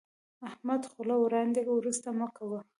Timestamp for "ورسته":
1.77-2.09